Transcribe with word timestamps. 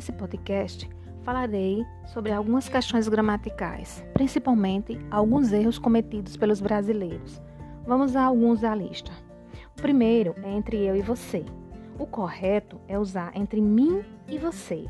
nesse 0.00 0.12
podcast 0.12 0.88
falarei 1.22 1.84
sobre 2.06 2.32
algumas 2.32 2.66
questões 2.70 3.06
gramaticais, 3.06 4.02
principalmente 4.14 4.98
alguns 5.10 5.52
erros 5.52 5.78
cometidos 5.78 6.38
pelos 6.38 6.58
brasileiros. 6.58 7.38
Vamos 7.86 8.16
a 8.16 8.22
alguns 8.22 8.62
da 8.62 8.74
lista. 8.74 9.12
O 9.76 9.82
primeiro 9.82 10.34
é 10.42 10.52
entre 10.52 10.78
eu 10.78 10.96
e 10.96 11.02
você. 11.02 11.44
O 11.98 12.06
correto 12.06 12.80
é 12.88 12.98
usar 12.98 13.30
entre 13.34 13.60
mim 13.60 14.02
e 14.26 14.38
você, 14.38 14.86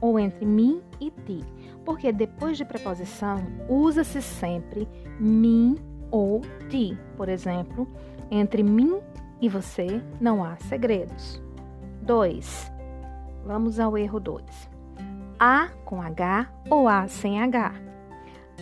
ou 0.00 0.16
entre 0.16 0.46
mim 0.46 0.80
e 1.00 1.10
ti, 1.10 1.44
porque 1.84 2.12
depois 2.12 2.56
de 2.56 2.64
preposição 2.64 3.44
usa-se 3.68 4.22
sempre 4.22 4.88
mim 5.18 5.76
ou 6.08 6.40
ti. 6.70 6.96
Por 7.16 7.28
exemplo, 7.28 7.88
entre 8.30 8.62
mim 8.62 9.00
e 9.40 9.48
você 9.48 10.00
não 10.20 10.44
há 10.44 10.54
segredos. 10.54 11.42
2. 12.02 12.71
Vamos 13.44 13.80
ao 13.80 13.98
erro 13.98 14.20
2. 14.20 14.70
A 15.38 15.68
com 15.84 16.00
H 16.00 16.48
ou 16.70 16.88
A 16.88 17.08
sem 17.08 17.40
H. 17.40 17.72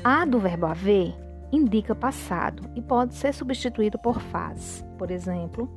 A 0.02 0.24
do 0.24 0.38
verbo 0.38 0.66
haver 0.66 1.14
indica 1.52 1.94
passado 1.94 2.62
e 2.74 2.80
pode 2.80 3.14
ser 3.14 3.34
substituído 3.34 3.98
por 3.98 4.20
faz. 4.20 4.84
Por 4.96 5.10
exemplo, 5.10 5.68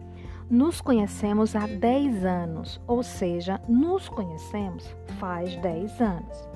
nos 0.49 0.79
conhecemos 0.81 1.55
há 1.55 1.67
10 1.67 2.23
anos, 2.23 2.81
ou 2.87 3.03
seja, 3.03 3.59
nos 3.67 4.07
conhecemos 4.07 4.95
faz 5.19 5.55
10 5.57 6.01
anos. 6.01 6.49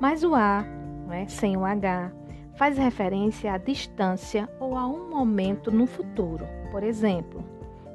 Mas 0.00 0.22
o 0.22 0.34
A, 0.34 0.64
é, 1.10 1.26
sem 1.26 1.56
o 1.56 1.64
H, 1.64 2.12
faz 2.56 2.76
referência 2.76 3.52
à 3.52 3.58
distância 3.58 4.48
ou 4.60 4.76
a 4.76 4.86
um 4.86 5.08
momento 5.08 5.70
no 5.70 5.86
futuro. 5.86 6.46
Por 6.70 6.82
exemplo, 6.82 7.44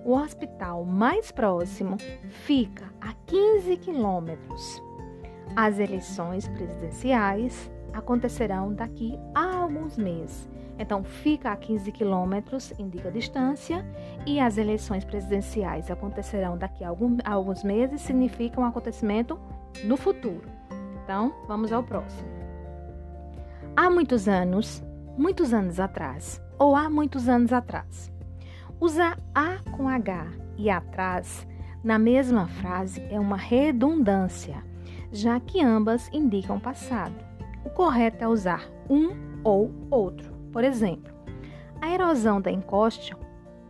o 0.05 0.13
hospital 0.13 0.84
mais 0.85 1.31
próximo 1.31 1.98
fica 2.45 2.85
a 2.99 3.13
15 3.25 3.77
quilômetros. 3.77 4.81
As 5.55 5.80
eleições 5.80 6.47
presidenciais 6.47 7.72
acontecerão 7.94 8.73
daqui 8.73 9.17
a 9.33 9.58
alguns 9.58 9.97
meses. 9.97 10.50
Então, 10.80 11.03
fica 11.03 11.52
a 11.52 11.55
15 11.55 11.91
quilômetros, 11.91 12.73
indica 12.80 13.09
a 13.09 13.11
distância, 13.11 13.86
e 14.25 14.39
as 14.39 14.58
eleições 14.58 15.05
presidenciais 15.05 15.91
acontecerão 15.91 16.58
daqui 16.58 16.83
a, 16.83 16.89
alguns 17.25 17.63
meses, 17.63 18.02
significa 18.02 18.59
um 18.59 18.66
acontecimento 18.66 19.39
no 19.83 19.95
futuro. 19.95 20.50
Então, 21.03 21.33
vamos 21.47 21.72
ao 21.72 21.83
próximo. 21.83 22.28
Há 23.75 23.89
muitos 23.89 24.28
anos, 24.28 24.83
muitos 25.16 25.53
anos 25.53 25.80
atrás, 25.80 26.41
ou 26.58 26.75
há 26.75 26.89
muitos 26.89 27.30
anos 27.30 27.53
atrás. 27.53 28.12
Usar 28.84 29.17
a 29.34 29.59
com 29.72 29.88
H 29.88 30.28
e 30.58 30.70
atrás 30.70 31.48
na 31.81 31.98
mesma 31.98 32.50
frase 32.50 33.02
é 33.09 33.17
uma 33.17 33.38
redundância 33.38 34.62
já 35.09 35.40
que 35.40 35.64
ambas 35.64 36.09
indicam 36.12 36.59
passado. 36.59 37.16
O 37.64 37.70
correto 37.70 38.25
é 38.25 38.28
usar 38.28 38.70
um 38.90 39.16
ou 39.42 39.72
outro. 39.90 40.34
Por 40.52 40.66
exemplo, 40.66 41.14
a 41.80 41.94
erosão 41.94 42.42
da 42.42 42.52
encosta, 42.52 43.17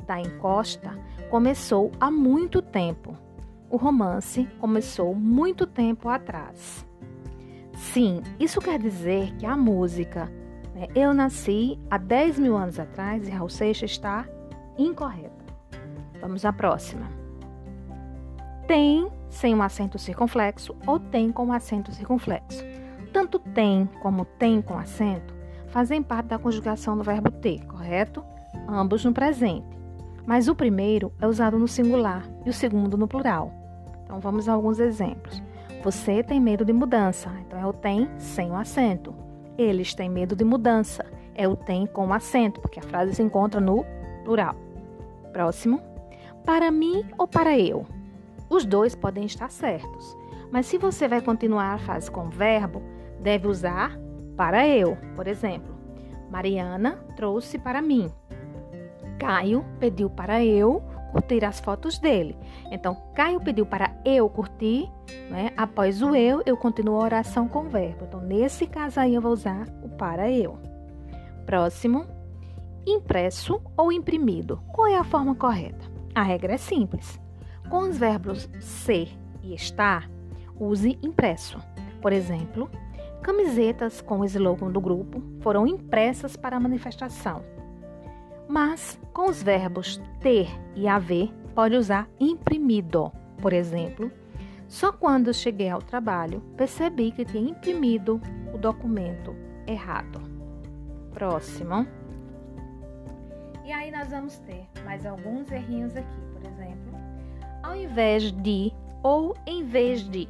da 0.08 0.20
encosta 0.20 0.98
começou 1.30 1.92
há 2.00 2.10
muito 2.10 2.60
tempo. 2.60 3.16
O 3.70 3.78
romance 3.78 4.50
começou 4.58 5.14
muito 5.14 5.68
tempo 5.68 6.10
atrás. 6.10 6.88
Sim, 7.76 8.24
isso 8.40 8.60
quer 8.60 8.80
dizer 8.80 9.32
que 9.36 9.46
a 9.46 9.56
música 9.56 10.32
né, 10.74 10.88
Eu 10.96 11.14
Nasci 11.14 11.80
há 11.92 12.00
10 12.00 12.40
mil 12.40 12.58
anos 12.58 12.80
atrás 12.80 13.28
e 13.28 13.32
Raul 13.32 13.48
Seixas 13.48 13.92
está 13.92 14.28
incorreta. 14.78 15.44
Vamos 16.20 16.46
à 16.46 16.54
próxima. 16.54 17.08
Tem 18.68 19.10
sem 19.30 19.54
um 19.54 19.62
acento 19.62 20.00
circunflexo 20.00 20.76
ou 20.88 21.00
tem 21.00 21.32
com 21.32 21.46
um 21.48 21.54
acento 21.54 21.92
circunflexo. 21.92 22.64
Tanto 23.12 23.40
tem 23.40 23.88
como 24.02 24.26
tem 24.26 24.62
com 24.62 24.78
acento 24.78 25.34
fazem 25.74 26.04
parte 26.04 26.28
da 26.28 26.38
conjugação 26.38 26.96
do 26.96 27.04
verbo 27.04 27.32
ter, 27.32 27.66
correto? 27.66 28.24
Ambos 28.70 29.04
no 29.04 29.12
presente. 29.12 29.66
Mas 30.24 30.48
o 30.48 30.54
primeiro 30.54 31.12
é 31.20 31.26
usado 31.26 31.58
no 31.58 31.68
singular 31.68 32.30
e 32.46 32.50
o 32.52 32.54
segundo 32.54 32.96
no 32.96 33.08
plural. 33.08 33.52
Então 34.04 34.20
vamos 34.20 34.48
a 34.48 34.54
alguns 34.54 34.80
exemplos. 34.80 35.42
Você 35.84 36.22
tem 36.22 36.40
medo 36.40 36.64
de 36.64 36.72
mudança, 36.72 37.32
então 37.42 37.60
é 37.60 37.66
o 37.66 37.74
tem 37.74 38.08
sem 38.20 38.52
o 38.52 38.56
acento. 38.56 39.16
Eles 39.58 39.96
têm 39.96 40.10
medo 40.10 40.36
de 40.36 40.44
mudança, 40.44 41.04
é 41.34 41.48
o 41.48 41.56
tem 41.56 41.88
com 41.88 42.08
o 42.08 42.14
acento, 42.14 42.62
porque 42.62 42.80
a 42.80 42.84
frase 42.84 43.16
se 43.16 43.24
encontra 43.24 43.60
no 43.60 43.84
plural. 44.24 44.56
Próximo. 45.34 45.82
Para 46.46 46.72
mim 46.72 47.04
ou 47.18 47.28
para 47.28 47.58
eu? 47.58 47.86
Os 48.50 48.66
dois 48.66 48.94
podem 48.96 49.26
estar 49.26 49.50
certos, 49.50 50.16
mas 50.52 50.68
se 50.68 50.78
você 50.78 51.08
vai 51.08 51.22
continuar 51.22 51.74
a 51.74 51.78
frase 51.80 52.12
com 52.12 52.30
verbo, 52.30 52.84
deve 53.20 53.48
usar 53.48 53.98
para 54.38 54.68
eu. 54.68 54.96
Por 55.16 55.28
exemplo, 55.28 55.74
Mariana 56.30 57.04
trouxe 57.16 57.58
para 57.58 57.82
mim. 57.82 58.12
Caio 59.20 59.66
pediu 59.80 60.10
para 60.10 60.44
eu 60.44 60.84
curtir 61.12 61.46
as 61.46 61.60
fotos 61.60 61.98
dele. 61.98 62.36
Então, 62.72 62.96
Caio 63.16 63.40
pediu 63.40 63.66
para 63.66 63.96
eu 64.04 64.28
curtir, 64.30 64.90
né? 65.30 65.52
após 65.56 66.02
o 66.02 66.16
eu, 66.16 66.42
eu 66.46 66.58
continuo 66.58 67.00
a 67.00 67.04
oração 67.04 67.48
com 67.48 67.60
o 67.60 67.70
verbo. 67.70 68.06
Então, 68.06 68.20
nesse 68.20 68.68
caso 68.68 69.00
aí, 69.00 69.14
eu 69.16 69.22
vou 69.22 69.32
usar 69.32 69.68
o 69.84 69.90
para 69.90 70.30
eu. 70.30 70.58
Próximo, 71.46 72.06
impresso 72.86 73.62
ou 73.78 73.92
imprimido. 73.92 74.62
Qual 74.74 74.88
é 74.88 74.98
a 74.98 75.04
forma 75.04 75.36
correta? 75.36 75.92
A 76.16 76.22
regra 76.22 76.54
é 76.54 76.58
simples. 76.58 77.20
Com 77.70 77.90
os 77.90 77.98
verbos 77.98 78.50
ser 78.60 79.10
e 79.42 79.54
estar, 79.54 80.10
use 80.60 80.98
impresso. 81.02 81.60
Por 82.02 82.14
exemplo, 82.14 82.70
camisetas 83.22 84.02
com 84.02 84.20
o 84.20 84.26
slogan 84.26 84.72
do 84.72 84.82
grupo 84.82 85.22
foram 85.42 85.66
impressas 85.66 86.36
para 86.36 86.58
a 86.58 86.60
manifestação. 86.60 87.44
Mas 88.48 89.00
com 89.14 89.30
os 89.30 89.42
verbos 89.42 90.02
ter 90.20 90.50
e 90.76 90.88
haver, 90.88 91.34
pode 91.56 91.76
usar 91.76 92.08
imprimido. 92.20 93.12
Por 93.42 93.54
exemplo, 93.54 94.12
só 94.68 94.92
quando 94.92 95.34
cheguei 95.34 95.70
ao 95.70 95.82
trabalho 95.82 96.42
percebi 96.58 97.12
que 97.12 97.26
tinha 97.26 97.52
imprimido 97.52 98.22
o 98.54 98.58
documento 98.58 99.36
errado. 99.68 100.22
Próximo. 101.14 101.88
E 103.64 103.72
aí 103.72 103.92
nós 103.92 104.10
vamos 104.10 104.38
ter 104.40 104.68
mais 104.84 105.06
alguns 105.06 105.52
errinhos 105.52 105.96
aqui, 105.96 106.22
por 106.34 106.46
exemplo 106.46 106.84
ao 107.64 107.76
invés 107.76 108.32
de 108.32 108.72
ou 109.02 109.36
em 109.48 109.64
vez 109.64 110.04
de. 110.04 110.28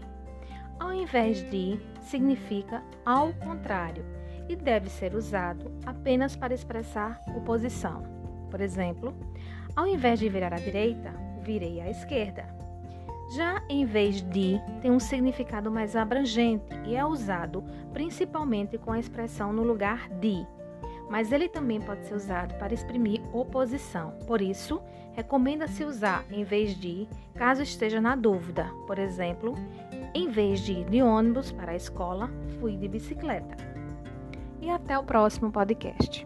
Ao 0.79 0.93
invés 0.93 1.41
de 1.49 1.79
significa 2.01 2.83
ao 3.05 3.33
contrário 3.33 4.05
e 4.47 4.55
deve 4.55 4.89
ser 4.89 5.15
usado 5.15 5.71
apenas 5.85 6.35
para 6.35 6.53
expressar 6.53 7.19
oposição. 7.35 8.03
Por 8.51 8.61
exemplo, 8.61 9.13
ao 9.75 9.87
invés 9.87 10.19
de 10.19 10.29
virar 10.29 10.53
à 10.53 10.57
direita, 10.57 11.13
virei 11.41 11.81
à 11.81 11.89
esquerda. 11.89 12.45
Já 13.35 13.63
em 13.69 13.85
vez 13.85 14.21
de 14.21 14.59
tem 14.81 14.91
um 14.91 14.99
significado 14.99 15.71
mais 15.71 15.95
abrangente 15.95 16.65
e 16.85 16.95
é 16.95 17.03
usado 17.05 17.63
principalmente 17.93 18.77
com 18.77 18.91
a 18.91 18.99
expressão 18.99 19.51
no 19.51 19.63
lugar 19.63 20.09
de 20.09 20.45
mas 21.09 21.31
ele 21.31 21.47
também 21.47 21.79
pode 21.79 22.05
ser 22.05 22.15
usado 22.15 22.53
para 22.55 22.73
exprimir 22.73 23.21
oposição. 23.31 24.11
Por 24.25 24.41
isso, 24.41 24.81
recomenda-se 25.13 25.83
usar 25.83 26.25
em 26.31 26.43
vez 26.43 26.75
de, 26.75 27.07
caso 27.35 27.61
esteja 27.61 28.01
na 28.01 28.15
dúvida. 28.15 28.65
Por 28.87 28.97
exemplo, 28.99 29.55
em 30.13 30.29
vez 30.29 30.59
de 30.61 30.73
ir 30.73 30.85
de 30.85 31.01
ônibus 31.01 31.51
para 31.51 31.71
a 31.71 31.75
escola, 31.75 32.29
fui 32.59 32.77
de 32.77 32.87
bicicleta. 32.87 33.55
E 34.61 34.69
até 34.69 34.97
o 34.97 35.03
próximo 35.03 35.51
podcast. 35.51 36.25